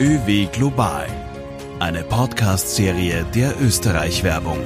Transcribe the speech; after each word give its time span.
ÖW 0.00 0.46
Global, 0.46 1.06
eine 1.78 2.02
Podcast-Serie 2.02 3.24
der 3.32 3.54
Österreich-Werbung. 3.60 4.58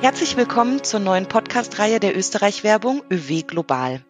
Herzlich 0.00 0.36
willkommen 0.36 0.82
zur 0.82 0.98
neuen 0.98 1.28
Podcast-Reihe 1.28 2.00
der 2.00 2.16
Österreich-Werbung 2.16 3.04
ÖW 3.08 3.42
Global. 3.42 4.04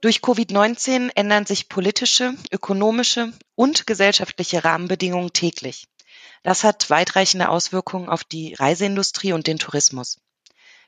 Durch 0.00 0.20
Covid-19 0.20 1.10
ändern 1.14 1.44
sich 1.44 1.68
politische, 1.68 2.32
ökonomische 2.50 3.30
und 3.54 3.86
gesellschaftliche 3.86 4.64
Rahmenbedingungen 4.64 5.34
täglich. 5.34 5.88
Das 6.44 6.64
hat 6.64 6.88
weitreichende 6.88 7.50
Auswirkungen 7.50 8.08
auf 8.08 8.24
die 8.24 8.54
Reiseindustrie 8.54 9.34
und 9.34 9.46
den 9.46 9.58
Tourismus. 9.58 10.16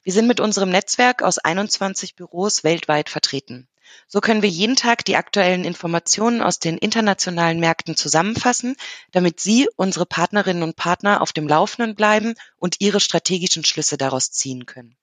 Wir 0.04 0.14
sind 0.14 0.26
mit 0.26 0.40
unserem 0.40 0.70
Netzwerk 0.70 1.22
aus 1.22 1.36
21 1.36 2.16
Büros 2.16 2.64
weltweit 2.64 3.10
vertreten. 3.10 3.68
So 4.06 4.20
können 4.20 4.42
wir 4.42 4.48
jeden 4.48 4.76
Tag 4.76 5.04
die 5.04 5.16
aktuellen 5.16 5.64
Informationen 5.64 6.42
aus 6.42 6.58
den 6.58 6.78
internationalen 6.78 7.60
Märkten 7.60 7.96
zusammenfassen, 7.96 8.76
damit 9.12 9.40
Sie, 9.40 9.68
unsere 9.76 10.06
Partnerinnen 10.06 10.62
und 10.62 10.76
Partner, 10.76 11.20
auf 11.20 11.32
dem 11.32 11.48
Laufenden 11.48 11.94
bleiben 11.94 12.34
und 12.56 12.76
Ihre 12.80 13.00
strategischen 13.00 13.64
Schlüsse 13.64 13.98
daraus 13.98 14.30
ziehen 14.30 14.66
können. 14.66 14.96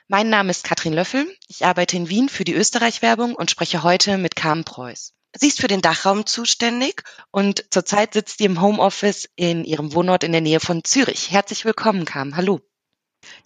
Mein 0.09 0.29
Name 0.29 0.51
ist 0.51 0.65
Katrin 0.65 0.91
Löffel. 0.93 1.33
Ich 1.47 1.65
arbeite 1.65 1.95
in 1.95 2.09
Wien 2.09 2.27
für 2.27 2.43
die 2.43 2.53
Österreich-Werbung 2.53 3.35
und 3.35 3.49
spreche 3.49 3.83
heute 3.83 4.17
mit 4.17 4.35
Carmen 4.35 4.65
Preuß. 4.65 5.13
Sie 5.35 5.47
ist 5.47 5.61
für 5.61 5.69
den 5.69 5.81
Dachraum 5.81 6.25
zuständig 6.25 7.03
und 7.31 7.63
zurzeit 7.69 8.13
sitzt 8.13 8.37
sie 8.37 8.43
im 8.43 8.61
Homeoffice 8.61 9.29
in 9.35 9.63
ihrem 9.63 9.93
Wohnort 9.93 10.25
in 10.25 10.33
der 10.33 10.41
Nähe 10.41 10.59
von 10.59 10.83
Zürich. 10.83 11.31
Herzlich 11.31 11.63
willkommen, 11.63 12.03
Carmen. 12.03 12.35
Hallo. 12.35 12.59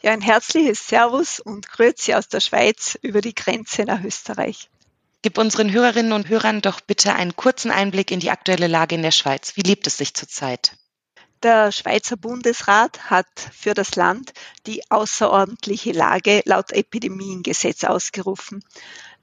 Ja, 0.02 0.12
ein 0.12 0.22
herzliches 0.22 0.88
Servus 0.88 1.40
und 1.40 1.70
Grüezi 1.70 2.16
aus 2.16 2.28
der 2.28 2.40
Schweiz 2.40 2.98
über 3.04 3.22
die 3.22 3.36
Grenze 3.36 3.84
nach 3.84 4.04
Österreich. 4.04 4.70
Gib 5.22 5.38
unseren 5.38 5.72
Hörerinnen 5.72 6.12
und 6.12 6.28
Hörern 6.28 6.62
doch 6.62 6.82
bitte 6.82 7.14
einen 7.14 7.36
kurzen 7.36 7.70
Einblick 7.70 8.10
in 8.10 8.20
die 8.20 8.32
aktuelle 8.32 8.68
Lage 8.68 8.96
in 8.96 9.04
der 9.04 9.12
Schweiz. 9.12 9.56
Wie 9.56 9.62
lebt 9.62 9.86
es 9.86 9.98
sich 9.98 10.16
zurzeit? 10.16 10.76
Der 11.44 11.72
Schweizer 11.72 12.18
Bundesrat 12.18 13.12
hat 13.12 13.28
für 13.52 13.76
das 13.76 13.96
Land 13.96 14.34
die 14.66 14.82
außerordentliche 14.90 15.92
Lage 15.92 16.42
laut 16.46 16.72
Epidemiengesetz 16.72 17.84
ausgerufen. 17.84 18.64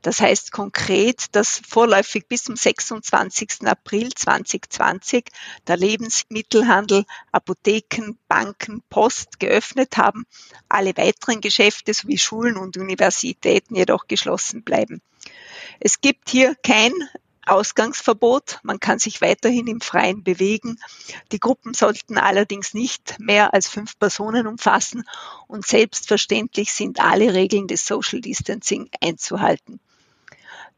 Das 0.00 0.20
heißt 0.20 0.52
konkret, 0.52 1.34
dass 1.34 1.60
vorläufig 1.66 2.28
bis 2.28 2.44
zum 2.44 2.54
26. 2.54 3.66
April 3.66 4.12
2020 4.14 5.24
der 5.66 5.76
Lebensmittelhandel, 5.76 7.04
Apotheken, 7.32 8.16
Banken, 8.28 8.82
Post 8.90 9.40
geöffnet 9.40 9.96
haben, 9.96 10.24
alle 10.68 10.96
weiteren 10.96 11.40
Geschäfte 11.40 11.94
sowie 11.94 12.18
Schulen 12.18 12.58
und 12.58 12.76
Universitäten 12.76 13.74
jedoch 13.74 14.06
geschlossen 14.06 14.62
bleiben. 14.62 15.00
Es 15.80 16.00
gibt 16.00 16.28
hier 16.28 16.54
kein 16.62 16.92
Ausgangsverbot. 17.46 18.60
Man 18.62 18.80
kann 18.80 18.98
sich 18.98 19.20
weiterhin 19.20 19.66
im 19.66 19.80
Freien 19.80 20.22
bewegen. 20.22 20.78
Die 21.32 21.40
Gruppen 21.40 21.74
sollten 21.74 22.18
allerdings 22.18 22.74
nicht 22.74 23.18
mehr 23.18 23.54
als 23.54 23.68
fünf 23.68 23.98
Personen 23.98 24.46
umfassen 24.46 25.04
und 25.46 25.66
selbstverständlich 25.66 26.72
sind 26.72 27.00
alle 27.00 27.34
Regeln 27.34 27.66
des 27.66 27.86
Social 27.86 28.20
Distancing 28.20 28.88
einzuhalten. 29.00 29.80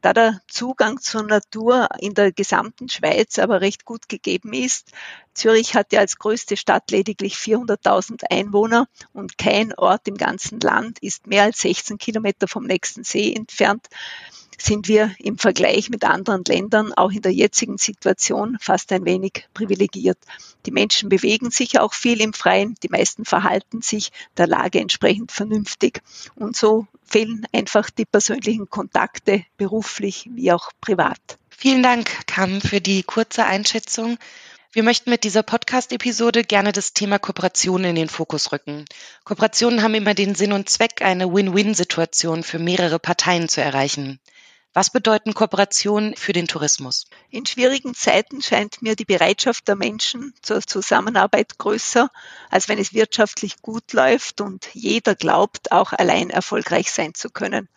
Da 0.03 0.12
der 0.12 0.41
Zugang 0.47 1.00
zur 1.00 1.22
Natur 1.25 1.88
in 1.99 2.15
der 2.15 2.31
gesamten 2.31 2.88
Schweiz 2.88 3.38
aber 3.38 3.60
recht 3.60 3.84
gut 3.84 4.09
gegeben 4.09 4.53
ist, 4.53 4.93
Zürich 5.34 5.75
hat 5.75 5.93
ja 5.93 6.00
als 6.00 6.19
größte 6.19 6.56
Stadt 6.56 6.91
lediglich 6.91 7.34
400.000 7.34 8.25
Einwohner 8.31 8.88
und 9.12 9.37
kein 9.37 9.75
Ort 9.75 10.06
im 10.06 10.16
ganzen 10.16 10.60
Land 10.60 10.99
ist 11.00 11.26
mehr 11.26 11.43
als 11.43 11.60
16 11.60 11.99
Kilometer 11.99 12.47
vom 12.47 12.65
nächsten 12.65 13.05
See 13.05 13.32
entfernt, 13.32 13.88
sind 14.59 14.89
wir 14.89 15.15
im 15.19 15.39
Vergleich 15.39 15.91
mit 15.91 16.05
anderen 16.05 16.44
Ländern 16.47 16.93
auch 16.93 17.11
in 17.11 17.22
der 17.22 17.33
jetzigen 17.33 17.78
Situation 17.78 18.56
fast 18.61 18.93
ein 18.93 19.05
wenig 19.05 19.47
privilegiert. 19.55 20.19
Die 20.67 20.71
Menschen 20.71 21.09
bewegen 21.09 21.50
sich 21.50 21.78
auch 21.78 21.94
viel 21.94 22.21
im 22.21 22.33
Freien, 22.33 22.77
die 22.83 22.89
meisten 22.89 23.25
verhalten 23.25 23.83
sich 23.83 24.12
der 24.37 24.47
Lage 24.47 24.81
entsprechend 24.81 25.33
vernünftig 25.33 26.03
und 26.34 26.56
so 26.56 26.87
fehlen 27.05 27.47
einfach 27.53 27.91
die 27.91 28.05
persönlichen 28.05 28.69
Kontakte 28.69 29.44
beruflich 29.56 30.28
wie 30.33 30.53
auch 30.53 30.71
privat. 30.81 31.38
Vielen 31.50 31.83
Dank, 31.83 32.27
Kam, 32.27 32.61
für 32.61 32.81
die 32.81 33.03
kurze 33.03 33.44
Einschätzung. 33.44 34.19
Wir 34.73 34.83
möchten 34.83 35.09
mit 35.09 35.25
dieser 35.25 35.43
Podcast-Episode 35.43 36.44
gerne 36.44 36.71
das 36.71 36.93
Thema 36.93 37.19
Kooperation 37.19 37.83
in 37.84 37.94
den 37.94 38.11
Fokus 38.11 38.53
rücken. 38.53 38.84
Kooperationen 39.25 39.83
haben 39.83 39.94
immer 39.94 40.12
den 40.12 40.34
Sinn 40.34 40.53
und 40.53 40.69
Zweck, 40.69 41.00
eine 41.00 41.33
Win-Win-Situation 41.33 42.43
für 42.43 42.59
mehrere 42.59 42.99
Parteien 42.99 43.49
zu 43.49 43.62
erreichen. 43.62 44.21
Was 44.76 44.91
bedeuten 44.91 45.32
Kooperationen 45.32 46.14
für 46.16 46.34
den 46.34 46.48
Tourismus? 46.48 47.06
In 47.31 47.47
schwierigen 47.47 47.94
Zeiten 47.94 48.42
scheint 48.42 48.82
mir 48.82 48.94
die 48.94 49.06
Bereitschaft 49.06 49.66
der 49.69 49.75
Menschen 49.75 50.34
zur 50.42 50.60
Zusammenarbeit 50.60 51.56
größer, 51.56 52.10
als 52.50 52.69
wenn 52.69 52.78
es 52.78 52.92
wirtschaftlich 52.92 53.62
gut 53.62 53.94
läuft 53.94 54.42
und 54.42 54.69
jeder 54.75 55.14
glaubt, 55.14 55.72
auch 55.72 55.94
allein 55.94 56.28
erfolgreich 56.28 56.92
sein 56.92 57.14
zu 57.14 57.31
können. 57.31 57.70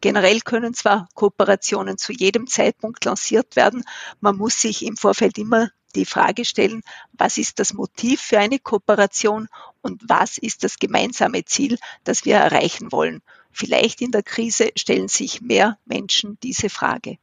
Generell 0.00 0.40
können 0.40 0.72
zwar 0.72 1.08
Kooperationen 1.14 1.98
zu 1.98 2.12
jedem 2.12 2.46
Zeitpunkt 2.46 3.04
lanciert 3.04 3.56
werden, 3.56 3.82
man 4.20 4.36
muss 4.36 4.60
sich 4.60 4.86
im 4.86 4.96
Vorfeld 4.96 5.38
immer 5.38 5.70
die 5.96 6.06
Frage 6.06 6.44
stellen, 6.44 6.82
was 7.12 7.38
ist 7.38 7.58
das 7.58 7.72
Motiv 7.72 8.20
für 8.20 8.38
eine 8.38 8.60
Kooperation 8.60 9.48
und 9.82 10.00
was 10.08 10.38
ist 10.38 10.62
das 10.62 10.78
gemeinsame 10.78 11.44
Ziel, 11.44 11.76
das 12.04 12.24
wir 12.24 12.36
erreichen 12.36 12.92
wollen. 12.92 13.20
Vielleicht 13.58 14.02
in 14.02 14.10
der 14.10 14.22
Krise 14.22 14.70
stellen 14.76 15.08
sich 15.08 15.40
mehr 15.40 15.78
Menschen 15.86 16.38
diese 16.42 16.68
Frage. 16.68 17.16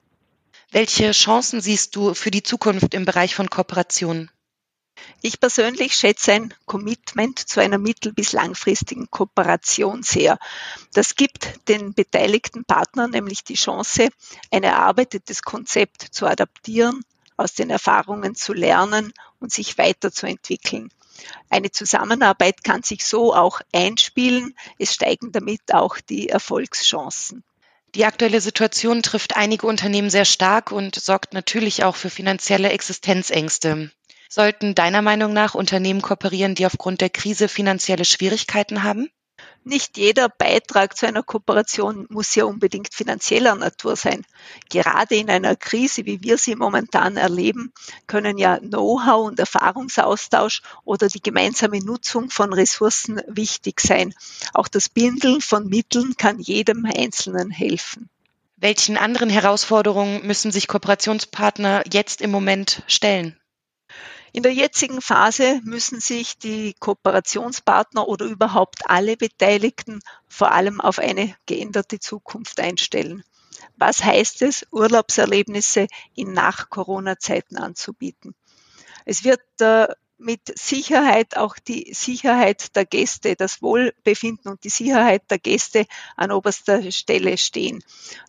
Welche 0.71 1.11
Chancen 1.11 1.61
siehst 1.61 1.95
du 1.95 2.15
für 2.15 2.31
die 2.31 2.41
Zukunft 2.41 2.95
im 2.95 3.05
Bereich 3.05 3.35
von 3.35 3.51
Kooperation? 3.51 4.31
Ich 5.21 5.39
persönlich 5.39 5.93
schätze 5.93 6.33
ein 6.33 6.53
Commitment 6.65 7.37
zu 7.37 7.59
einer 7.59 7.77
mittel- 7.77 8.13
bis 8.13 8.31
langfristigen 8.31 9.11
Kooperation 9.11 10.01
sehr. 10.01 10.39
Das 10.93 11.15
gibt 11.15 11.67
den 11.67 11.93
beteiligten 11.93 12.65
Partnern 12.65 13.11
nämlich 13.11 13.43
die 13.43 13.53
Chance, 13.53 14.09
ein 14.49 14.63
erarbeitetes 14.63 15.43
Konzept 15.43 16.01
zu 16.01 16.25
adaptieren, 16.25 17.03
aus 17.37 17.53
den 17.53 17.69
Erfahrungen 17.69 18.33
zu 18.33 18.53
lernen 18.53 19.13
und 19.39 19.51
sich 19.51 19.77
weiterzuentwickeln. 19.77 20.89
Eine 21.49 21.71
Zusammenarbeit 21.71 22.63
kann 22.63 22.83
sich 22.83 23.05
so 23.05 23.33
auch 23.33 23.61
einspielen. 23.73 24.55
Es 24.79 24.93
steigen 24.93 25.31
damit 25.31 25.73
auch 25.73 25.97
die 25.99 26.29
Erfolgschancen. 26.29 27.43
Die 27.95 28.05
aktuelle 28.05 28.41
Situation 28.41 29.03
trifft 29.03 29.35
einige 29.35 29.67
Unternehmen 29.67 30.09
sehr 30.09 30.25
stark 30.25 30.71
und 30.71 30.95
sorgt 30.95 31.33
natürlich 31.33 31.83
auch 31.83 31.95
für 31.95 32.09
finanzielle 32.09 32.69
Existenzängste. 32.69 33.91
Sollten 34.29 34.73
deiner 34.73 35.03
Meinung 35.03 35.31
nach 35.31 35.53
Unternehmen 35.53 36.01
kooperieren, 36.01 36.55
die 36.55 36.65
aufgrund 36.65 37.01
der 37.01 37.11
Krise 37.11 37.47
finanzielle 37.47 38.03
Schwierigkeiten 38.03 38.81
haben? 38.81 39.09
Nicht 39.65 39.97
jeder 39.97 40.27
Beitrag 40.27 40.97
zu 40.97 41.07
einer 41.07 41.23
Kooperation 41.23 42.05
muss 42.09 42.35
ja 42.35 42.43
unbedingt 42.43 42.93
finanzieller 42.93 43.55
Natur 43.55 43.95
sein. 43.95 44.25
Gerade 44.69 45.15
in 45.15 45.29
einer 45.29 45.55
Krise, 45.55 46.05
wie 46.05 46.21
wir 46.21 46.37
sie 46.37 46.55
momentan 46.55 47.15
erleben, 47.15 47.71
können 48.05 48.37
ja 48.37 48.59
Know-how 48.59 49.27
und 49.27 49.39
Erfahrungsaustausch 49.39 50.63
oder 50.83 51.07
die 51.07 51.21
gemeinsame 51.21 51.79
Nutzung 51.79 52.29
von 52.29 52.51
Ressourcen 52.51 53.21
wichtig 53.27 53.79
sein. 53.79 54.13
Auch 54.53 54.67
das 54.67 54.89
Bindeln 54.89 55.39
von 55.39 55.67
Mitteln 55.67 56.17
kann 56.17 56.39
jedem 56.39 56.85
Einzelnen 56.85 57.49
helfen. 57.49 58.09
Welchen 58.57 58.97
anderen 58.97 59.29
Herausforderungen 59.29 60.25
müssen 60.25 60.51
sich 60.51 60.67
Kooperationspartner 60.67 61.83
jetzt 61.91 62.21
im 62.21 62.31
Moment 62.31 62.83
stellen? 62.87 63.37
In 64.35 64.41
der 64.41 64.51
jetzigen 64.51 64.99
Phase 64.99 65.61
müssen 65.63 65.99
sich 65.99 66.39
die 66.39 66.73
Kooperationspartner 66.79 68.07
oder 68.07 68.25
überhaupt 68.25 68.89
alle 68.89 69.15
Beteiligten 69.15 69.99
vor 70.27 70.51
allem 70.51 70.81
auf 70.81 70.97
eine 70.97 71.35
geänderte 71.45 71.99
Zukunft 71.99 72.59
einstellen. 72.59 73.23
Was 73.77 74.03
heißt 74.03 74.41
es, 74.41 74.65
Urlaubserlebnisse 74.71 75.85
in 76.15 76.33
Nach-Corona-Zeiten 76.33 77.57
anzubieten? 77.57 78.33
Es 79.05 79.23
wird 79.23 79.41
äh, 79.59 79.87
mit 80.23 80.57
Sicherheit 80.57 81.37
auch 81.37 81.57
die 81.57 81.93
Sicherheit 81.93 82.75
der 82.75 82.85
Gäste, 82.85 83.35
das 83.35 83.61
Wohlbefinden 83.61 84.51
und 84.51 84.63
die 84.63 84.69
Sicherheit 84.69 85.29
der 85.29 85.39
Gäste 85.39 85.85
an 86.15 86.31
oberster 86.31 86.91
Stelle 86.91 87.37
stehen. 87.37 87.83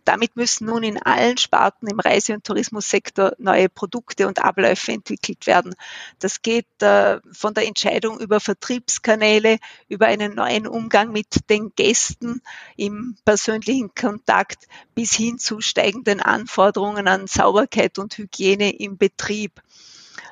Damit 0.04 0.36
müssen 0.36 0.66
nun 0.66 0.82
in 0.82 1.00
allen 1.00 1.38
Sparten 1.38 1.88
im 1.88 2.00
Reise- 2.00 2.34
und 2.34 2.44
Tourismussektor 2.44 3.32
neue 3.38 3.68
Produkte 3.68 4.26
und 4.26 4.42
Abläufe 4.44 4.92
entwickelt 4.92 5.46
werden. 5.46 5.74
Das 6.18 6.42
geht 6.42 6.66
äh, 6.82 7.20
von 7.32 7.54
der 7.54 7.66
Entscheidung 7.66 8.20
über 8.20 8.40
Vertriebskanäle, 8.40 9.58
über 9.88 10.06
einen 10.06 10.34
neuen 10.34 10.66
Umgang 10.66 11.12
mit 11.12 11.48
den 11.48 11.72
Gästen 11.74 12.42
im 12.76 13.16
persönlichen 13.24 13.94
Kontakt 13.94 14.66
bis 14.94 15.14
hin 15.14 15.38
zu 15.38 15.60
steigenden 15.60 16.20
Anforderungen 16.20 17.08
an 17.08 17.26
Sauberkeit 17.26 17.98
und 17.98 18.18
Hygiene 18.18 18.70
im 18.70 18.98
Betrieb. 18.98 19.62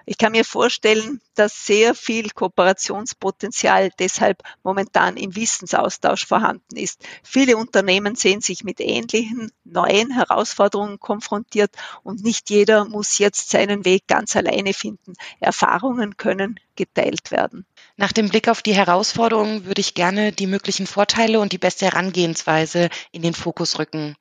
Ich 0.07 0.19
kann 0.19 0.33
mir 0.33 0.45
vorstellen, 0.45 1.21
dass 1.35 1.65
sehr 1.67 1.95
viel 1.95 2.31
Kooperationspotenzial 2.31 3.91
deshalb 3.99 4.43
momentan 4.63 5.17
im 5.17 5.35
Wissensaustausch 5.35 6.27
vorhanden 6.27 6.77
ist. 6.77 7.03
Viele 7.23 7.57
Unternehmen 7.57 8.15
sehen 8.15 8.41
sich 8.41 8.65
mit 8.65 8.81
ähnlichen 8.81 9.51
neuen 9.65 10.11
Herausforderungen 10.11 10.99
konfrontiert 10.99 11.71
und 12.03 12.23
nicht 12.23 12.51
jeder 12.51 12.85
muss 12.85 13.19
jetzt 13.19 13.51
seinen 13.51 13.85
Weg 13.85 14.07
ganz 14.07 14.37
alleine 14.37 14.75
finden. 14.75 15.15
Erfahrungen 15.41 16.17
können 16.17 16.59
geteilt 16.77 17.31
werden. 17.31 17.67
Nach 17.97 18.13
dem 18.13 18.29
Blick 18.29 18.49
auf 18.49 18.63
die 18.63 18.75
Herausforderungen 18.75 19.67
würde 19.67 19.81
ich 19.81 19.95
gerne 19.95 20.33
die 20.33 20.47
möglichen 20.47 20.87
Vorteile 20.87 21.41
und 21.41 21.53
die 21.53 21.59
beste 21.59 21.87
Herangehensweise 21.87 22.89
in 23.13 23.23
den 23.23 23.35
Fokus 23.35 23.79
rücken. 23.79 24.17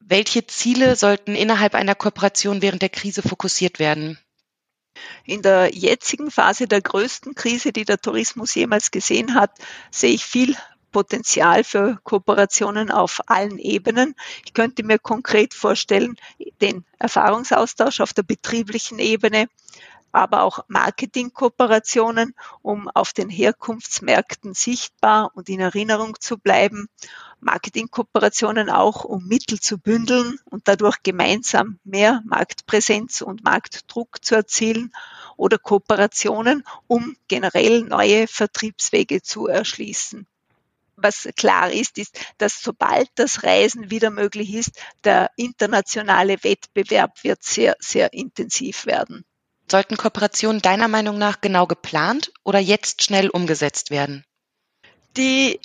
Welche 0.00 0.46
Ziele 0.46 0.94
sollten 0.94 1.34
innerhalb 1.34 1.74
einer 1.74 1.96
Kooperation 1.96 2.62
während 2.62 2.82
der 2.82 2.90
Krise 2.90 3.22
fokussiert 3.22 3.78
werden? 3.78 4.18
In 5.24 5.42
der 5.42 5.74
jetzigen 5.74 6.30
Phase 6.30 6.66
der 6.66 6.80
größten 6.80 7.34
Krise, 7.34 7.72
die 7.72 7.84
der 7.84 8.00
Tourismus 8.00 8.54
jemals 8.54 8.90
gesehen 8.90 9.34
hat, 9.34 9.50
sehe 9.90 10.12
ich 10.12 10.24
viel 10.24 10.56
Potenzial 10.92 11.62
für 11.62 11.98
Kooperationen 12.04 12.90
auf 12.90 13.20
allen 13.26 13.58
Ebenen. 13.58 14.14
Ich 14.46 14.54
könnte 14.54 14.82
mir 14.82 14.98
konkret 14.98 15.52
vorstellen, 15.52 16.16
den 16.62 16.84
Erfahrungsaustausch 16.98 18.00
auf 18.00 18.14
der 18.14 18.22
betrieblichen 18.22 18.98
Ebene, 18.98 19.48
aber 20.12 20.42
auch 20.42 20.60
Marketingkooperationen, 20.68 22.34
um 22.62 22.88
auf 22.88 23.12
den 23.12 23.28
Herkunftsmärkten 23.28 24.54
sichtbar 24.54 25.30
und 25.34 25.48
in 25.48 25.60
Erinnerung 25.60 26.16
zu 26.20 26.38
bleiben. 26.38 26.88
Marketingkooperationen 27.40 28.70
auch, 28.70 29.04
um 29.04 29.26
Mittel 29.26 29.60
zu 29.60 29.78
bündeln 29.78 30.38
und 30.46 30.68
dadurch 30.68 31.02
gemeinsam 31.02 31.78
mehr 31.84 32.22
Marktpräsenz 32.24 33.20
und 33.20 33.44
Marktdruck 33.44 34.24
zu 34.24 34.34
erzielen 34.34 34.92
oder 35.36 35.58
Kooperationen, 35.58 36.64
um 36.86 37.16
generell 37.28 37.82
neue 37.82 38.26
Vertriebswege 38.26 39.22
zu 39.22 39.46
erschließen 39.46 40.26
was 40.96 41.28
klar 41.36 41.70
ist, 41.70 41.98
ist, 41.98 42.18
dass 42.38 42.62
sobald 42.62 43.08
das 43.16 43.44
Reisen 43.44 43.90
wieder 43.90 44.10
möglich 44.10 44.54
ist, 44.54 44.80
der 45.04 45.30
internationale 45.36 46.42
Wettbewerb 46.42 47.22
wird 47.22 47.42
sehr, 47.42 47.76
sehr 47.78 48.12
intensiv 48.12 48.86
werden. 48.86 49.24
Sollten 49.70 49.96
Kooperationen 49.96 50.62
deiner 50.62 50.88
Meinung 50.88 51.18
nach 51.18 51.40
genau 51.40 51.66
geplant 51.66 52.32
oder 52.44 52.58
jetzt 52.58 53.02
schnell 53.02 53.28
umgesetzt 53.28 53.90
werden? 53.90 54.24
Die 55.16 55.58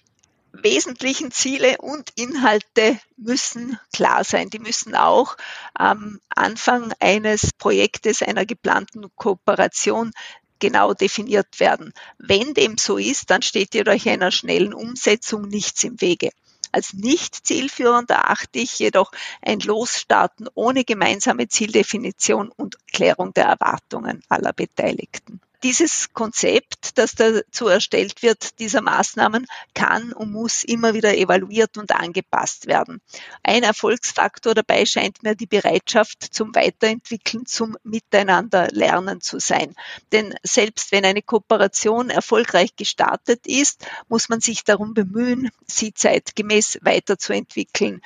wesentlichen 0.54 1.32
Ziele 1.32 1.78
und 1.78 2.12
Inhalte 2.16 3.00
müssen 3.16 3.80
klar 3.94 4.24
sein. 4.24 4.50
Die 4.50 4.60
müssen 4.60 4.96
auch 4.96 5.38
am 5.74 6.20
Anfang 6.30 6.94
eines 7.00 7.52
Projektes, 7.58 8.22
einer 8.22 8.46
geplanten 8.46 9.06
Kooperation 9.16 10.12
genau 10.60 10.94
definiert 10.94 11.60
werden. 11.60 11.94
Wenn 12.18 12.54
dem 12.54 12.78
so 12.78 12.98
ist, 12.98 13.30
dann 13.30 13.42
steht 13.42 13.74
dir 13.74 13.84
durch 13.84 14.08
einer 14.10 14.32
schnellen 14.32 14.74
Umsetzung 14.74 15.48
nichts 15.48 15.84
im 15.84 16.00
Wege. 16.02 16.32
Als 16.72 16.94
nicht 16.94 17.46
zielführend 17.46 18.10
erachte 18.10 18.60
ich 18.60 18.80
jedoch 18.80 19.12
ein 19.42 19.60
Losstarten 19.60 20.48
ohne 20.54 20.84
gemeinsame 20.86 21.48
Zieldefinition 21.48 22.50
und 22.50 22.78
Klärung 22.88 23.34
der 23.34 23.46
Erwartungen 23.46 24.24
aller 24.30 24.54
Beteiligten. 24.54 25.42
Dieses 25.64 26.12
Konzept, 26.14 26.98
das 26.98 27.14
dazu 27.14 27.68
erstellt 27.68 28.24
wird, 28.24 28.58
dieser 28.58 28.82
Maßnahmen, 28.82 29.46
kann 29.76 30.12
und 30.12 30.32
muss 30.32 30.64
immer 30.64 30.96
wieder 30.96 31.16
evaluiert 31.16 31.78
und 31.78 31.92
angepasst 31.92 32.66
werden. 32.66 33.00
Ein 33.44 33.62
Erfolgsfaktor 33.62 34.56
dabei 34.56 34.88
scheint 34.88 35.22
mir 35.22 35.36
die 35.36 35.46
Bereitschaft 35.46 36.34
zum 36.34 36.56
Weiterentwickeln, 36.56 37.46
zum 37.46 37.78
Miteinander 37.84 38.70
lernen 38.72 39.22
zu 39.22 39.38
sein. 39.38 39.76
Denn 40.12 40.34
selbst 40.42 40.92
wenn 40.92 41.06
eine 41.06 41.22
Kooperation 41.22 42.10
erfolgreich 42.10 42.76
gestartet 42.76 43.46
ist, 43.46 43.86
muss 44.10 44.30
man 44.30 44.42
sich 44.42 44.64
darum 44.64 44.96
bemühen, 44.96 45.52
sie 45.68 45.94
zeitgemäß 45.94 46.80
weiterzuentwickeln. 46.82 48.02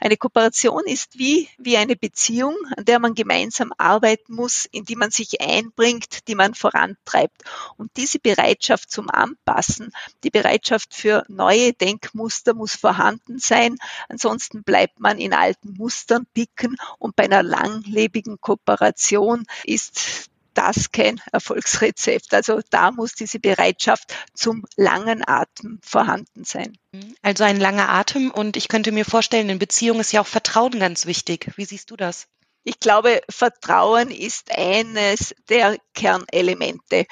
Eine 0.00 0.16
Kooperation 0.16 0.82
ist 0.86 1.16
wie, 1.20 1.48
wie 1.56 1.76
eine 1.76 1.94
Beziehung, 1.94 2.56
an 2.76 2.84
der 2.84 2.98
man 2.98 3.14
gemeinsam 3.14 3.72
arbeiten 3.78 4.34
muss, 4.34 4.66
in 4.72 4.84
die 4.84 4.96
man 4.96 5.12
sich 5.12 5.40
einbringt, 5.40 6.26
die 6.26 6.34
man 6.34 6.54
voran 6.54 6.95
antreibt. 6.96 7.42
Und 7.76 7.90
diese 7.96 8.18
Bereitschaft 8.18 8.90
zum 8.90 9.10
Anpassen, 9.10 9.92
die 10.24 10.30
Bereitschaft 10.30 10.94
für 10.94 11.24
neue 11.28 11.72
Denkmuster 11.72 12.54
muss 12.54 12.74
vorhanden 12.74 13.38
sein. 13.38 13.76
Ansonsten 14.08 14.62
bleibt 14.62 15.00
man 15.00 15.18
in 15.18 15.32
alten 15.32 15.74
Mustern 15.74 16.26
picken 16.34 16.76
und 16.98 17.16
bei 17.16 17.24
einer 17.24 17.42
langlebigen 17.42 18.40
Kooperation 18.40 19.44
ist 19.64 20.30
das 20.54 20.90
kein 20.90 21.20
Erfolgsrezept. 21.32 22.32
Also 22.32 22.60
da 22.70 22.90
muss 22.90 23.12
diese 23.12 23.38
Bereitschaft 23.38 24.14
zum 24.32 24.64
langen 24.76 25.22
Atem 25.26 25.78
vorhanden 25.82 26.44
sein. 26.44 26.78
Also 27.20 27.44
ein 27.44 27.60
langer 27.60 27.90
Atem 27.90 28.30
und 28.30 28.56
ich 28.56 28.68
könnte 28.68 28.90
mir 28.90 29.04
vorstellen, 29.04 29.50
in 29.50 29.58
Beziehungen 29.58 30.00
ist 30.00 30.12
ja 30.12 30.22
auch 30.22 30.26
Vertrauen 30.26 30.78
ganz 30.80 31.04
wichtig. 31.04 31.52
Wie 31.56 31.66
siehst 31.66 31.90
du 31.90 31.96
das? 31.96 32.26
Ich 32.68 32.80
glaube, 32.80 33.20
Vertrauen 33.30 34.10
ist 34.10 34.50
eines 34.50 35.36
der 35.48 35.78
Kernelemente. 35.94 37.06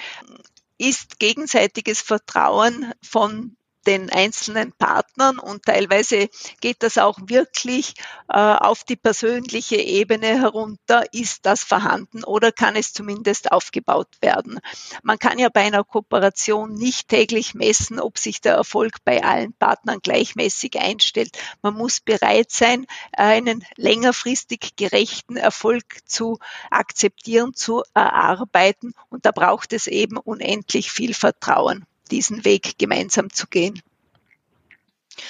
Ist 0.78 1.20
gegenseitiges 1.20 2.00
Vertrauen 2.00 2.92
von 3.00 3.56
den 3.86 4.10
einzelnen 4.10 4.72
Partnern 4.72 5.38
und 5.38 5.64
teilweise 5.64 6.28
geht 6.60 6.82
das 6.82 6.98
auch 6.98 7.18
wirklich 7.26 7.94
äh, 8.28 8.38
auf 8.38 8.84
die 8.84 8.96
persönliche 8.96 9.76
Ebene 9.76 10.40
herunter. 10.40 11.04
Ist 11.12 11.46
das 11.46 11.62
vorhanden 11.62 12.24
oder 12.24 12.52
kann 12.52 12.76
es 12.76 12.92
zumindest 12.92 13.52
aufgebaut 13.52 14.08
werden? 14.20 14.60
Man 15.02 15.18
kann 15.18 15.38
ja 15.38 15.48
bei 15.48 15.62
einer 15.62 15.84
Kooperation 15.84 16.74
nicht 16.74 17.08
täglich 17.08 17.54
messen, 17.54 18.00
ob 18.00 18.18
sich 18.18 18.40
der 18.40 18.54
Erfolg 18.54 19.04
bei 19.04 19.22
allen 19.22 19.52
Partnern 19.52 20.00
gleichmäßig 20.02 20.78
einstellt. 20.78 21.36
Man 21.62 21.74
muss 21.74 22.00
bereit 22.00 22.50
sein, 22.50 22.86
einen 23.12 23.64
längerfristig 23.76 24.76
gerechten 24.76 25.36
Erfolg 25.36 25.84
zu 26.06 26.38
akzeptieren, 26.70 27.54
zu 27.54 27.82
erarbeiten 27.94 28.94
und 29.10 29.26
da 29.26 29.30
braucht 29.30 29.72
es 29.72 29.86
eben 29.86 30.16
unendlich 30.16 30.90
viel 30.90 31.14
Vertrauen 31.14 31.86
diesen 32.14 32.44
Weg 32.44 32.78
gemeinsam 32.78 33.32
zu 33.32 33.48
gehen. 33.48 33.82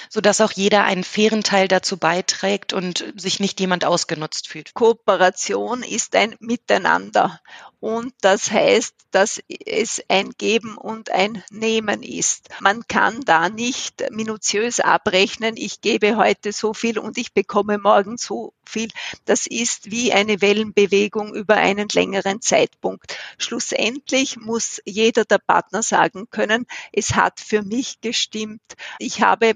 Sodass 0.09 0.41
auch 0.41 0.51
jeder 0.51 0.83
einen 0.83 1.03
fairen 1.03 1.43
Teil 1.43 1.67
dazu 1.67 1.97
beiträgt 1.97 2.73
und 2.73 3.03
sich 3.15 3.39
nicht 3.39 3.59
jemand 3.59 3.85
ausgenutzt 3.85 4.47
fühlt. 4.47 4.73
Kooperation 4.73 5.83
ist 5.83 6.15
ein 6.15 6.35
Miteinander. 6.39 7.39
Und 7.85 8.15
das 8.21 8.49
heißt, 8.49 8.95
dass 9.11 9.39
es 9.47 10.03
ein 10.07 10.31
Geben 10.31 10.75
und 10.75 11.11
ein 11.11 11.43
Nehmen 11.51 12.01
ist. 12.01 12.49
Man 12.59 12.87
kann 12.87 13.21
da 13.21 13.47
nicht 13.47 14.09
minutiös 14.09 14.79
abrechnen, 14.79 15.53
ich 15.55 15.81
gebe 15.81 16.17
heute 16.17 16.51
so 16.51 16.73
viel 16.73 16.97
und 16.97 17.19
ich 17.19 17.35
bekomme 17.35 17.77
morgen 17.77 18.17
so 18.17 18.55
viel. 18.65 18.89
Das 19.25 19.45
ist 19.45 19.91
wie 19.91 20.11
eine 20.11 20.41
Wellenbewegung 20.41 21.35
über 21.35 21.57
einen 21.57 21.87
längeren 21.93 22.41
Zeitpunkt. 22.41 23.19
Schlussendlich 23.37 24.37
muss 24.37 24.81
jeder 24.85 25.23
der 25.23 25.37
Partner 25.37 25.83
sagen 25.83 26.27
können, 26.31 26.65
es 26.91 27.13
hat 27.13 27.39
für 27.39 27.61
mich 27.61 28.01
gestimmt. 28.01 28.63
Ich 28.97 29.21
habe 29.21 29.53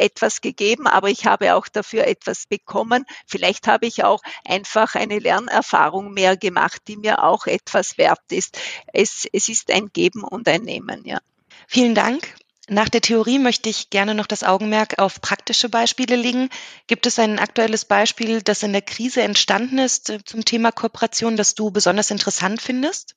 etwas 0.00 0.40
gegeben, 0.40 0.86
aber 0.86 1.08
ich 1.08 1.26
habe 1.26 1.54
auch 1.54 1.68
dafür 1.68 2.06
etwas 2.06 2.46
bekommen. 2.46 3.04
Vielleicht 3.26 3.66
habe 3.66 3.86
ich 3.86 4.04
auch 4.04 4.22
einfach 4.44 4.94
eine 4.94 5.18
Lernerfahrung 5.18 6.12
mehr 6.12 6.36
gemacht, 6.36 6.82
die 6.88 6.96
mir 6.96 7.22
auch 7.22 7.46
etwas 7.46 7.98
wert 7.98 8.20
ist. 8.30 8.58
Es, 8.92 9.26
es 9.32 9.48
ist 9.48 9.70
ein 9.70 9.90
Geben 9.92 10.24
und 10.24 10.48
ein 10.48 10.62
Nehmen, 10.62 11.04
ja. 11.04 11.18
Vielen 11.66 11.94
Dank. 11.94 12.34
Nach 12.68 12.88
der 12.88 13.00
Theorie 13.00 13.40
möchte 13.40 13.68
ich 13.68 13.90
gerne 13.90 14.14
noch 14.14 14.28
das 14.28 14.44
Augenmerk 14.44 15.00
auf 15.00 15.20
praktische 15.20 15.68
Beispiele 15.68 16.14
legen. 16.14 16.50
Gibt 16.86 17.04
es 17.06 17.18
ein 17.18 17.40
aktuelles 17.40 17.84
Beispiel, 17.84 18.42
das 18.42 18.62
in 18.62 18.72
der 18.72 18.82
Krise 18.82 19.22
entstanden 19.22 19.78
ist 19.78 20.08
äh, 20.08 20.22
zum 20.24 20.44
Thema 20.44 20.70
Kooperation, 20.70 21.36
das 21.36 21.56
du 21.56 21.72
besonders 21.72 22.12
interessant 22.12 22.62
findest? 22.62 23.16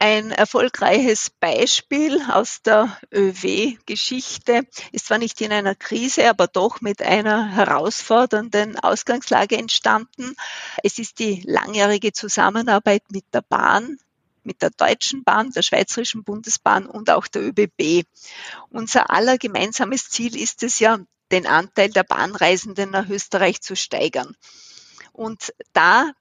Ein 0.00 0.30
erfolgreiches 0.30 1.28
Beispiel 1.28 2.22
aus 2.30 2.62
der 2.62 2.96
ÖW-Geschichte 3.12 4.62
ist 4.92 5.06
zwar 5.06 5.18
nicht 5.18 5.40
in 5.40 5.50
einer 5.50 5.74
Krise, 5.74 6.30
aber 6.30 6.46
doch 6.46 6.80
mit 6.80 7.02
einer 7.02 7.48
herausfordernden 7.48 8.78
Ausgangslage 8.78 9.56
entstanden. 9.58 10.36
Es 10.84 11.00
ist 11.00 11.18
die 11.18 11.42
langjährige 11.44 12.12
Zusammenarbeit 12.12 13.02
mit 13.10 13.24
der 13.34 13.42
Bahn, 13.42 13.98
mit 14.44 14.62
der 14.62 14.70
Deutschen 14.70 15.24
Bahn, 15.24 15.50
der 15.50 15.62
Schweizerischen 15.62 16.22
Bundesbahn 16.22 16.86
und 16.86 17.10
auch 17.10 17.26
der 17.26 17.42
ÖBB. 17.42 18.06
Unser 18.70 19.10
aller 19.10 19.36
gemeinsames 19.36 20.10
Ziel 20.10 20.36
ist 20.36 20.62
es 20.62 20.78
ja, 20.78 21.00
den 21.32 21.46
Anteil 21.48 21.90
der 21.90 22.04
Bahnreisenden 22.04 22.90
nach 22.90 23.08
Österreich 23.08 23.60
zu 23.62 23.74
steigern. 23.74 24.36
Und 25.12 25.52
da 25.72 26.12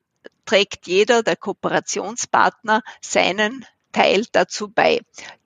trägt 0.48 0.88
jeder 0.88 1.22
der 1.22 1.36
Kooperationspartner 1.36 2.82
seinen 3.02 3.66
Teil 3.92 4.26
dazu 4.32 4.70
bei. 4.70 5.02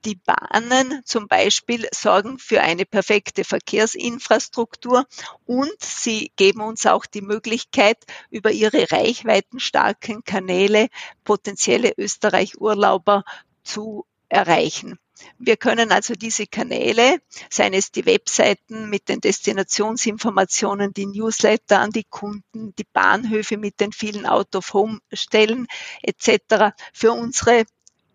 Die 0.05 0.15
Bahnen 0.15 1.01
zum 1.05 1.27
Beispiel 1.27 1.87
sorgen 1.93 2.37
für 2.37 2.61
eine 2.61 2.85
perfekte 2.85 3.43
Verkehrsinfrastruktur 3.43 5.05
und 5.45 5.73
sie 5.79 6.31
geben 6.35 6.61
uns 6.61 6.85
auch 6.85 7.05
die 7.05 7.21
Möglichkeit, 7.21 7.97
über 8.29 8.51
ihre 8.51 8.91
reichweitenstarken 8.91 10.23
Kanäle 10.23 10.87
potenzielle 11.23 11.93
Österreich-Urlauber 11.97 13.23
zu 13.63 14.05
erreichen. 14.29 14.97
Wir 15.39 15.57
können 15.57 15.91
also 15.91 16.13
diese 16.13 16.47
Kanäle, 16.47 17.21
seien 17.49 17.73
es 17.73 17.91
die 17.91 18.05
Webseiten 18.05 18.89
mit 18.89 19.09
den 19.09 19.21
Destinationsinformationen, 19.21 20.93
die 20.93 21.05
Newsletter 21.05 21.79
an 21.79 21.91
die 21.91 22.03
Kunden, 22.03 22.75
die 22.75 22.83
Bahnhöfe 22.83 23.57
mit 23.57 23.79
den 23.79 23.91
vielen 23.91 24.25
Out-of-Home-Stellen 24.25 25.67
etc. 26.01 26.75
für 26.93 27.11
unsere 27.11 27.65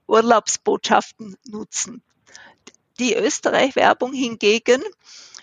Urlaubsbotschaften 0.06 1.36
nutzen. 1.46 2.02
Die 2.98 3.14
Österreich-Werbung 3.14 4.12
hingegen 4.12 4.82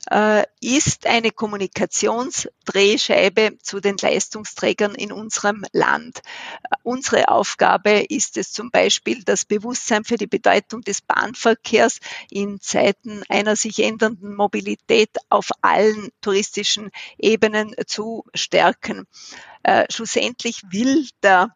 äh, 0.10 0.44
ist 0.62 1.06
eine 1.08 1.32
Kommunikationsdrehscheibe 1.32 3.58
zu 3.62 3.80
den 3.80 3.96
Leistungsträgern 4.00 4.94
in 4.96 5.12
unserem 5.12 5.64
Land. 5.72 6.22
Unsere 6.84 7.30
Aufgabe 7.30 8.06
ist 8.10 8.38
es 8.38 8.52
zum 8.52 8.72
Beispiel, 8.72 9.24
das 9.24 9.46
Bewusstsein 9.46 10.04
für 10.04 10.18
die 10.18 10.28
Bedeutung 10.28 10.82
des 10.82 11.02
Bahnverkehrs 11.02 12.00
in 12.30 12.60
Zeiten 12.60 13.24
einer 13.30 13.56
sich 13.56 13.80
ändernden 13.80 14.36
Mobilität 14.36 15.12
auf 15.30 15.50
allen 15.62 16.10
touristischen 16.22 16.92
Ebenen 17.18 17.74
zu 17.88 18.26
stärken. 18.34 19.08
Äh, 19.64 19.86
schlussendlich 19.90 20.62
will 20.70 21.08
der 21.22 21.56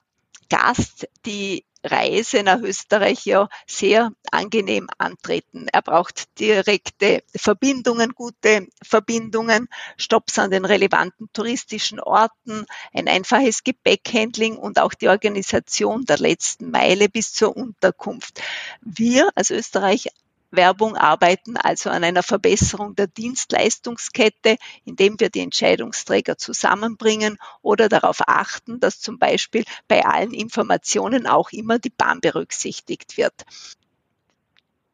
Gast 0.50 1.08
die 1.26 1.66
Reise 1.84 2.44
nach 2.44 2.60
Österreich 2.60 3.26
ja 3.26 3.50
sehr 3.66 4.12
angenehm 4.32 4.88
antreten. 4.98 5.68
Er 5.72 5.82
braucht 5.82 6.40
direkte 6.40 7.24
Verbindungen, 7.36 8.14
gute 8.14 8.68
Verbindungen, 8.84 9.68
Stops 9.98 10.40
an 10.40 10.52
den 10.52 10.66
relevanten 10.66 11.30
touristischen 11.34 12.00
Orten, 12.00 12.66
ein 12.94 13.08
einfaches 13.08 13.64
Gepäckhandling 13.64 14.58
und 14.58 14.80
auch 14.80 14.94
die 14.94 15.10
Organisation 15.10 16.06
der 16.06 16.18
letzten 16.18 16.72
Meile 16.72 17.10
bis 17.10 17.34
zur 17.34 17.56
Unterkunft. 17.56 18.42
Wir 18.82 19.30
als 19.36 19.52
Österreich 19.52 20.08
Werbung 20.52 20.96
arbeiten 20.96 21.58
also 21.58 21.90
an 21.90 22.04
einer 22.04 22.24
Verbesserung 22.24 22.96
der 22.96 23.08
Dienstleistungskette, 23.08 24.58
indem 24.86 25.20
wir 25.20 25.30
die 25.30 25.42
Entscheidungsträger 25.42 26.38
zusammenbringen 26.38 27.38
oder 27.62 27.90
darauf 27.90 28.22
achten, 28.28 28.80
dass 28.80 29.00
zum 29.00 29.20
Beispiel 29.20 29.66
bei 29.88 30.06
allen 30.06 30.34
Informationen 30.34 31.28
auch 31.28 31.52
immer 31.52 31.80
die 31.80 31.90
Bahn 31.90 32.22
berücksichtigt 32.22 33.18
wird. 33.18 33.46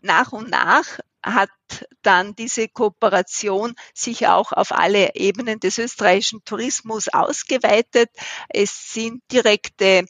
Nach 0.01 0.31
und 0.31 0.49
nach 0.49 0.99
hat 1.23 1.49
dann 2.01 2.35
diese 2.35 2.67
Kooperation 2.67 3.75
sich 3.93 4.27
auch 4.27 4.51
auf 4.51 4.73
alle 4.73 5.15
Ebenen 5.15 5.59
des 5.59 5.77
österreichischen 5.77 6.43
Tourismus 6.43 7.07
ausgeweitet. 7.07 8.09
Es 8.49 8.91
sind 8.91 9.23
direkte 9.31 10.05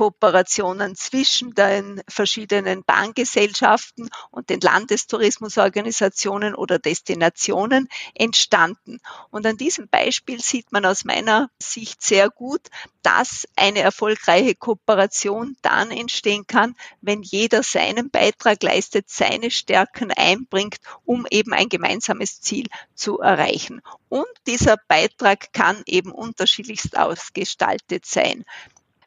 Kooperationen 0.00 0.96
zwischen 0.96 1.54
den 1.54 2.00
verschiedenen 2.08 2.84
Bahngesellschaften 2.84 4.08
und 4.30 4.48
den 4.48 4.58
Landestourismusorganisationen 4.58 6.54
oder 6.54 6.78
Destinationen 6.78 7.86
entstanden. 8.14 9.00
Und 9.28 9.44
an 9.44 9.58
diesem 9.58 9.88
Beispiel 9.88 10.40
sieht 10.40 10.72
man 10.72 10.86
aus 10.86 11.04
meiner 11.04 11.50
Sicht 11.58 12.00
sehr 12.02 12.30
gut, 12.30 12.62
dass 13.02 13.46
eine 13.56 13.80
erfolgreiche 13.80 14.54
Kooperation 14.54 15.58
dann 15.60 15.90
entstehen 15.90 16.46
kann, 16.46 16.76
wenn 17.02 17.20
jeder 17.20 17.62
seinen 17.62 18.08
Beitrag 18.10 18.62
leistet, 18.62 19.10
seine 19.10 19.50
Stärken 19.50 20.12
einbringt, 20.12 20.76
um 21.04 21.26
eben 21.30 21.52
ein 21.52 21.68
gemeinsames 21.68 22.40
Ziel 22.40 22.68
zu 22.94 23.18
erreichen. 23.18 23.82
Und 24.08 24.28
dieser 24.46 24.78
Beitrag 24.88 25.52
kann 25.52 25.82
eben 25.84 26.10
unterschiedlichst 26.10 26.96
ausgestaltet 26.96 28.06
sein. 28.06 28.46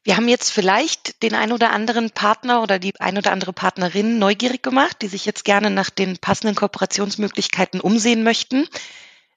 Wir 0.06 0.18
haben 0.18 0.28
jetzt 0.28 0.52
vielleicht 0.52 1.24
den 1.24 1.34
ein 1.34 1.54
oder 1.54 1.72
anderen 1.72 2.12
Partner 2.12 2.62
oder 2.62 2.78
die 2.78 3.00
ein 3.00 3.18
oder 3.18 3.32
andere 3.32 3.54
Partnerin 3.54 4.20
neugierig 4.20 4.62
gemacht, 4.62 4.98
die 5.02 5.08
sich 5.08 5.26
jetzt 5.26 5.46
gerne 5.46 5.70
nach 5.70 5.90
den 5.90 6.18
passenden 6.18 6.56
Kooperationsmöglichkeiten 6.56 7.80
umsehen 7.80 8.24
möchten. 8.24 8.68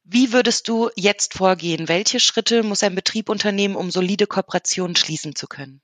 Wie 0.03 0.33
würdest 0.33 0.69
du 0.69 0.91
jetzt 0.97 1.35
vorgehen? 1.35 1.89
Welche 1.89 2.19
Schritte 2.19 2.65
muss 2.65 2.83
ein 2.83 2.97
Betrieb 2.97 3.29
unternehmen, 3.29 3.77
um 3.77 3.93
solide 3.93 4.27
Kooperationen 4.27 4.97
schließen 4.97 5.37
zu 5.37 5.47
können? 5.47 5.81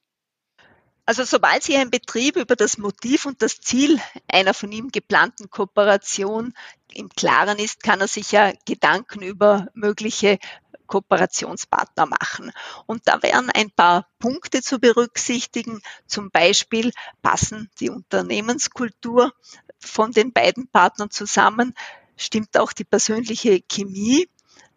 Also 1.05 1.25
sobald 1.25 1.63
sich 1.63 1.77
ein 1.77 1.91
Betrieb 1.91 2.37
über 2.37 2.57
das 2.57 2.79
Motiv 2.79 3.27
und 3.27 3.43
das 3.43 3.61
Ziel 3.61 4.01
einer 4.29 4.55
von 4.55 4.71
ihm 4.71 4.91
geplanten 4.91 5.51
Kooperation 5.51 6.55
im 6.93 7.09
Klaren 7.09 7.59
ist, 7.59 7.83
kann 7.83 8.01
er 8.01 8.09
sich 8.09 8.33
ja 8.33 8.53
Gedanken 8.67 9.23
über 9.23 9.67
mögliche 9.75 10.39
Kooperationspartner 10.87 12.07
machen. 12.07 12.53
Und 12.87 13.07
da 13.07 13.23
wären 13.23 13.51
ein 13.51 13.71
paar 13.71 14.09
Punkte 14.19 14.63
zu 14.63 14.79
berücksichtigen. 14.79 15.81
Zum 16.07 16.31
Beispiel 16.31 16.93
passen 17.23 17.71
die 17.81 17.91
Unternehmenskultur 17.91 19.33
von 19.79 20.13
den 20.13 20.33
beiden 20.33 20.69
Partnern 20.69 21.11
zusammen, 21.11 21.75
stimmt 22.17 22.57
auch 22.57 22.73
die 22.73 22.85
persönliche 22.85 23.61
Chemie 23.63 24.29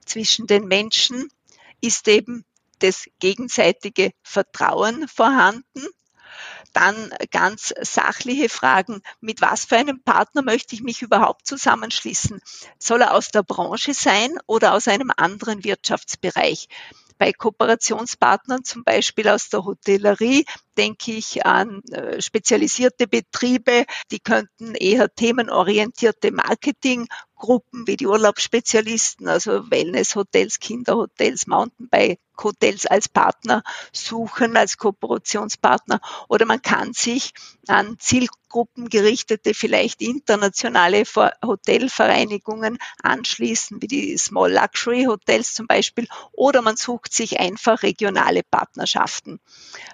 zwischen 0.06 0.48
den 0.48 0.66
Menschen, 0.66 1.30
ist 1.82 2.08
eben 2.08 2.46
das 2.80 3.06
gegenseitige 3.20 4.12
Vertrauen 4.24 5.08
vorhanden 5.08 5.88
dann 6.76 7.12
ganz 7.32 7.74
sachliche 7.82 8.50
Fragen. 8.50 9.02
Mit 9.22 9.42
was 9.42 9.66
für 9.66 9.78
einem 9.78 10.02
Partner 10.04 10.42
möchte 10.42 10.76
ich 10.76 10.84
mich 10.84 11.02
überhaupt 11.02 11.48
zusammenschließen? 11.48 12.42
Soll 12.78 13.02
er 13.02 13.14
aus 13.14 13.30
der 13.30 13.44
Branche 13.44 13.94
sein 13.94 14.38
oder 14.46 14.74
aus 14.74 14.88
einem 14.88 15.12
anderen 15.16 15.64
Wirtschaftsbereich? 15.64 16.68
Bei 17.18 17.32
Kooperationspartnern, 17.32 18.66
zum 18.66 18.84
Beispiel 18.84 19.30
aus 19.30 19.48
der 19.50 19.64
Hotellerie, 19.64 20.46
denke 20.78 21.14
ich 21.14 21.46
an 21.46 21.82
äh, 21.92 22.22
spezialisierte 22.22 23.08
Betriebe, 23.08 23.86
die 24.12 24.20
könnten 24.20 24.76
eher 24.76 25.14
themenorientierte 25.14 26.32
Marketinggruppen 26.32 27.88
wie 27.88 27.98
die 27.98 28.08
Urlaubsspezialisten, 28.08 29.28
also 29.28 29.70
Wellnesshotels, 29.70 30.60
Kinderhotels, 30.60 31.48
Mountainbike-Hotels 31.48 32.86
als 32.86 33.10
Partner 33.10 33.64
suchen, 33.92 34.58
als 34.58 34.78
Kooperationspartner. 34.78 36.00
Oder 36.28 36.46
man 36.46 36.62
kann 36.62 36.94
sich 36.94 37.34
an 37.68 37.98
zielgruppengerichtete, 38.00 39.54
vielleicht 39.54 40.02
internationale 40.02 41.04
Hotelvereinigungen 41.44 42.78
anschließen, 43.02 43.82
wie 43.82 43.88
die 43.88 44.18
Small 44.18 44.54
Luxury 44.54 45.06
Hotels 45.06 45.54
zum 45.54 45.68
Beispiel. 45.68 46.08
Oder 46.32 46.62
man 46.62 46.76
sucht 46.78 47.14
sich 47.14 47.40
einfach 47.40 47.84
regionale 47.84 48.42
Partnerschaften. 48.44 49.40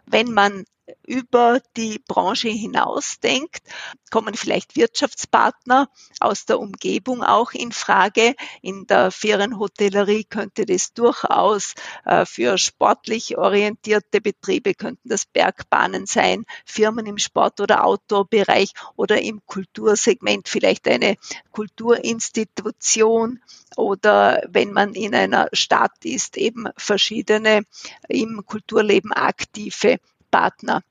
Wenn 0.05 0.31
man 0.33 0.65
über 1.05 1.61
die 1.77 1.99
Branche 2.07 2.49
hinaus 2.49 3.19
denkt, 3.19 3.63
kommen 4.11 4.35
vielleicht 4.35 4.75
Wirtschaftspartner 4.75 5.89
aus 6.19 6.45
der 6.45 6.59
Umgebung 6.59 7.23
auch 7.23 7.51
in 7.51 7.71
Frage. 7.71 8.35
In 8.61 8.85
der 8.87 9.11
Ferienhotellerie 9.11 10.25
könnte 10.25 10.65
das 10.65 10.93
durchaus 10.93 11.75
äh, 12.05 12.25
für 12.25 12.57
sportlich 12.57 13.37
orientierte 13.37 14.21
Betriebe 14.21 14.73
könnten 14.73 15.09
das 15.09 15.25
Bergbahnen 15.25 16.05
sein, 16.05 16.45
Firmen 16.65 17.05
im 17.05 17.17
Sport- 17.17 17.61
oder 17.61 17.85
Outdoor-Bereich 17.85 18.73
oder 18.95 19.21
im 19.21 19.41
Kultursegment 19.45 20.47
vielleicht 20.47 20.87
eine 20.87 21.15
Kulturinstitution 21.51 23.39
oder 23.77 24.43
wenn 24.49 24.73
man 24.73 24.93
in 24.93 25.15
einer 25.15 25.47
Stadt 25.53 26.03
ist, 26.03 26.37
eben 26.37 26.67
verschiedene 26.77 27.63
im 28.09 28.45
Kulturleben 28.45 29.13
aktive 29.13 29.99
Partner. 30.31 30.81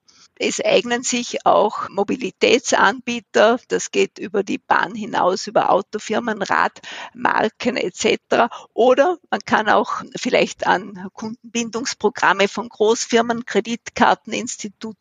Es 0.42 0.58
eignen 0.64 1.02
sich 1.02 1.44
auch 1.44 1.90
Mobilitätsanbieter, 1.90 3.60
das 3.68 3.90
geht 3.90 4.18
über 4.18 4.42
die 4.42 4.56
Bahn 4.56 4.94
hinaus, 4.94 5.46
über 5.46 5.70
Autofirmen, 5.70 6.40
Radmarken 6.40 7.76
etc. 7.76 8.48
Oder 8.72 9.18
man 9.30 9.40
kann 9.40 9.68
auch 9.68 10.00
vielleicht 10.16 10.66
an 10.66 11.10
Kundenbindungsprogramme 11.12 12.48
von 12.48 12.70
Großfirmen, 12.70 13.44
Kreditkarteninstituten 13.44 14.96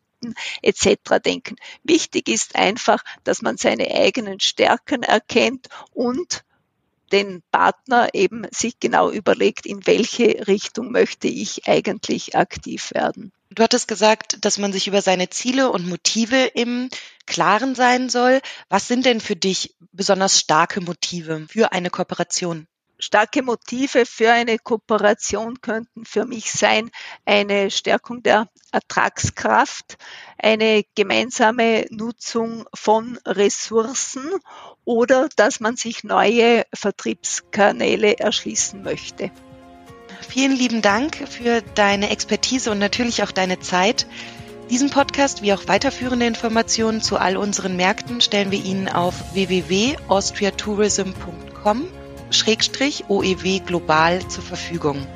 etc. 0.60 1.22
denken. 1.24 1.56
Wichtig 1.84 2.28
ist 2.28 2.54
einfach, 2.54 3.02
dass 3.24 3.40
man 3.40 3.56
seine 3.56 3.90
eigenen 3.90 4.40
Stärken 4.40 5.02
erkennt 5.02 5.68
und 5.92 6.44
den 7.12 7.42
Partner 7.52 8.08
eben 8.12 8.46
sich 8.52 8.80
genau 8.80 9.10
überlegt, 9.10 9.66
in 9.66 9.86
welche 9.86 10.46
Richtung 10.46 10.90
möchte 10.92 11.28
ich 11.28 11.66
eigentlich 11.66 12.36
aktiv 12.36 12.92
werden. 12.92 13.32
Du 13.50 13.64
hattest 13.64 13.88
gesagt, 13.88 14.44
dass 14.44 14.58
man 14.58 14.72
sich 14.72 14.86
über 14.86 15.02
seine 15.02 15.28
Ziele 15.28 15.72
und 15.72 15.88
Motive 15.88 16.46
im 16.54 16.88
Klaren 17.26 17.74
sein 17.74 18.08
soll. 18.08 18.40
Was 18.68 18.86
sind 18.86 19.06
denn 19.06 19.20
für 19.20 19.36
dich 19.36 19.74
besonders 19.92 20.38
starke 20.38 20.80
Motive 20.80 21.46
für 21.50 21.72
eine 21.72 21.90
Kooperation? 21.90 22.68
Starke 23.00 23.42
Motive 23.42 24.04
für 24.04 24.30
eine 24.30 24.58
Kooperation 24.58 25.62
könnten 25.62 26.04
für 26.04 26.26
mich 26.26 26.52
sein 26.52 26.90
eine 27.24 27.70
Stärkung 27.70 28.22
der 28.22 28.48
Ertragskraft, 28.72 29.96
eine 30.36 30.84
gemeinsame 30.94 31.86
Nutzung 31.90 32.66
von 32.74 33.18
Ressourcen 33.26 34.30
oder 34.90 35.28
dass 35.36 35.60
man 35.60 35.76
sich 35.76 36.02
neue 36.02 36.64
Vertriebskanäle 36.74 38.18
erschließen 38.18 38.82
möchte. 38.82 39.30
Vielen 40.28 40.56
lieben 40.56 40.82
Dank 40.82 41.28
für 41.28 41.62
deine 41.76 42.10
Expertise 42.10 42.72
und 42.72 42.80
natürlich 42.80 43.22
auch 43.22 43.30
deine 43.30 43.60
Zeit. 43.60 44.08
Diesen 44.68 44.90
Podcast 44.90 45.42
wie 45.42 45.52
auch 45.52 45.68
weiterführende 45.68 46.26
Informationen 46.26 47.02
zu 47.02 47.18
all 47.18 47.36
unseren 47.36 47.76
Märkten 47.76 48.20
stellen 48.20 48.50
wir 48.50 48.64
Ihnen 48.64 48.88
auf 48.88 49.32
www.austriatourism.com 49.32 51.86
Schrägstrich 52.32 53.04
OEW 53.08 53.60
global 53.64 54.26
zur 54.26 54.42
Verfügung. 54.42 55.06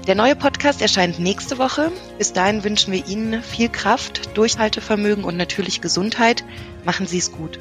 Der 0.06 0.14
neue 0.14 0.36
Podcast 0.36 0.80
erscheint 0.80 1.18
nächste 1.18 1.58
Woche. 1.58 1.92
Bis 2.16 2.32
dahin 2.32 2.64
wünschen 2.64 2.94
wir 2.94 3.06
Ihnen 3.06 3.42
viel 3.42 3.68
Kraft, 3.68 4.38
Durchhaltevermögen 4.38 5.24
und 5.24 5.36
natürlich 5.36 5.82
Gesundheit. 5.82 6.44
Machen 6.82 7.06
Sie 7.06 7.18
es 7.18 7.30
gut. 7.30 7.58